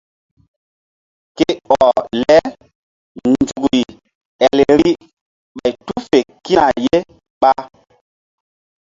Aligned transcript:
Ke 1.37 1.49
ɔh 1.81 1.91
le 2.21 2.37
nzukri 3.27 3.81
el 4.45 4.57
vbi 4.73 4.91
ɓay 5.57 5.73
tu 5.85 5.93
fe 6.07 6.19
kína 6.43 6.65
ye 6.83 6.97
ɓa. 7.41 7.51